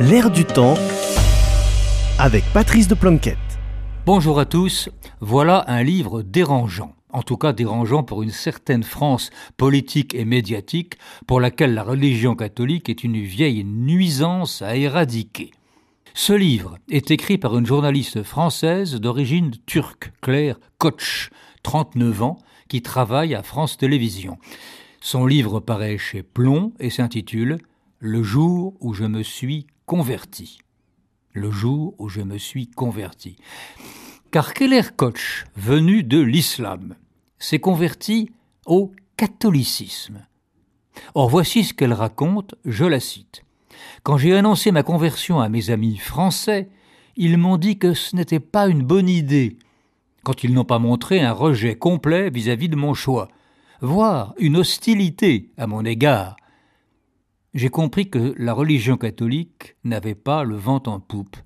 [0.00, 0.74] L'air du temps
[2.18, 3.38] avec Patrice de Planquette.
[4.06, 4.88] Bonjour à tous,
[5.20, 10.98] voilà un livre dérangeant, en tout cas dérangeant pour une certaine France politique et médiatique
[11.28, 15.52] pour laquelle la religion catholique est une vieille nuisance à éradiquer.
[16.12, 21.30] Ce livre est écrit par une journaliste française d'origine turque, Claire Koch,
[21.62, 24.38] 39 ans, qui travaille à France Télévisions.
[25.00, 27.58] Son livre paraît chez Plomb et s'intitule
[28.00, 30.58] Le jour où je me suis converti.
[31.32, 33.36] Le jour où je me suis converti.
[34.30, 36.96] Car Keller Koch, venu de l'islam,
[37.38, 38.30] s'est converti
[38.66, 40.26] au catholicisme.
[41.14, 43.42] Or voici ce qu'elle raconte, je la cite.
[44.02, 46.68] Quand j'ai annoncé ma conversion à mes amis français,
[47.16, 49.58] ils m'ont dit que ce n'était pas une bonne idée,
[50.22, 53.28] quand ils n'ont pas montré un rejet complet vis-à-vis -vis de mon choix
[53.84, 56.36] voire une hostilité à mon égard.
[57.54, 61.36] J'ai compris que la religion catholique n'avait pas le vent en poupe,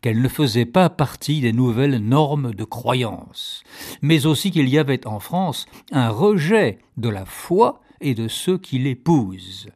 [0.00, 3.62] qu'elle ne faisait pas partie des nouvelles normes de croyance,
[4.00, 8.56] mais aussi qu'il y avait en France un rejet de la foi et de ceux
[8.56, 9.68] qui l'épousent.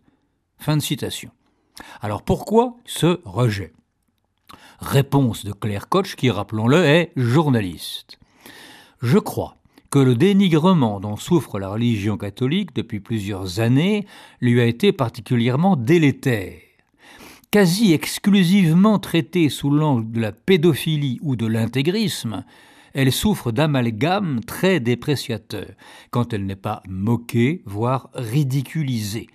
[0.56, 1.30] Fin de citation.
[2.00, 3.74] Alors pourquoi ce rejet?
[4.78, 8.18] Réponse de Claire Koch qui, rappelons-le, est journaliste.
[9.02, 9.56] Je crois
[9.92, 14.06] que le dénigrement dont souffre la religion catholique depuis plusieurs années
[14.40, 16.54] lui a été particulièrement délétère.
[17.50, 22.42] Quasi exclusivement traitée sous l'angle de la pédophilie ou de l'intégrisme,
[22.94, 25.74] elle souffre d'amalgames très dépréciateurs,
[26.10, 29.26] quand elle n'est pas moquée, voire ridiculisée.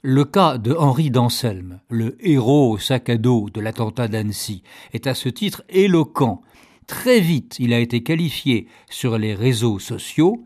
[0.00, 4.62] Le cas de Henri d'Anselme, le héros au sac à dos de l'attentat d'Annecy,
[4.94, 6.40] est à ce titre éloquent
[6.86, 10.44] Très vite, il a été qualifié sur les réseaux sociaux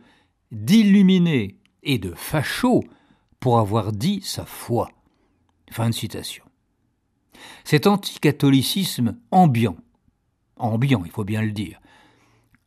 [0.53, 2.85] d'illuminé et de facho
[3.41, 4.91] pour avoir dit sa foi.
[5.71, 6.45] Fin de citation.
[7.65, 9.77] Cet anticatholicisme ambiant,
[10.57, 11.81] ambiant, il faut bien le dire,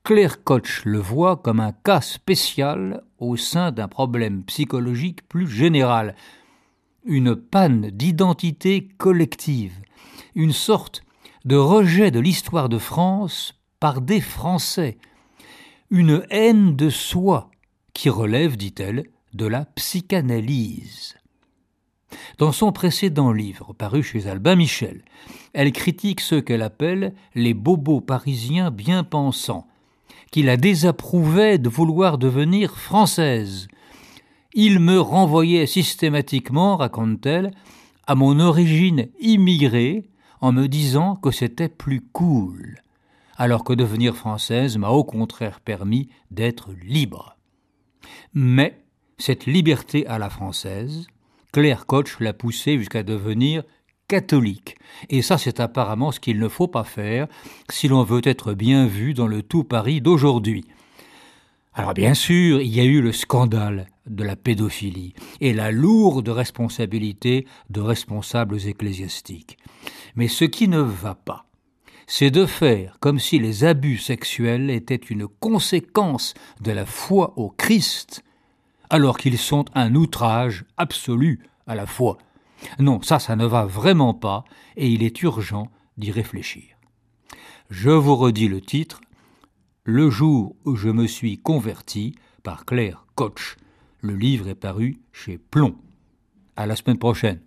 [0.03, 6.15] Claire Koch le voit comme un cas spécial au sein d'un problème psychologique plus général,
[7.03, 9.79] une panne d'identité collective,
[10.35, 11.03] une sorte
[11.45, 14.99] de rejet de l'histoire de France par des Français,
[15.89, 17.49] une haine de soi
[17.93, 21.15] qui relève, dit-elle, de la psychanalyse.
[22.37, 25.03] Dans son précédent livre, paru chez Albin Michel,
[25.53, 29.67] elle critique ceux qu'elle appelle les bobos parisiens bien pensants,
[30.29, 33.67] qui la désapprouvaient de vouloir devenir française.
[34.53, 37.49] Ils me renvoyaient systématiquement, raconte-t-elle,
[38.05, 40.07] à mon origine immigrée
[40.39, 42.81] en me disant que c'était plus cool
[43.41, 47.37] alors que devenir française m'a au contraire permis d'être libre.
[48.35, 48.83] Mais
[49.17, 51.07] cette liberté à la française,
[51.51, 53.63] Claire Koch l'a poussée jusqu'à devenir
[54.07, 54.77] catholique.
[55.09, 57.27] Et ça, c'est apparemment ce qu'il ne faut pas faire
[57.67, 60.63] si l'on veut être bien vu dans le tout Paris d'aujourd'hui.
[61.73, 66.29] Alors bien sûr, il y a eu le scandale de la pédophilie et la lourde
[66.29, 69.57] responsabilité de responsables ecclésiastiques.
[70.13, 71.47] Mais ce qui ne va pas,
[72.13, 77.49] c'est de faire comme si les abus sexuels étaient une conséquence de la foi au
[77.49, 78.21] Christ,
[78.89, 82.17] alors qu'ils sont un outrage absolu à la foi.
[82.79, 84.43] Non, ça, ça ne va vraiment pas,
[84.75, 86.75] et il est urgent d'y réfléchir.
[87.69, 88.99] Je vous redis le titre
[89.85, 93.55] Le jour où je me suis converti par Claire Koch.
[94.01, 95.75] Le livre est paru chez Plomb.
[96.57, 97.39] À la semaine prochaine.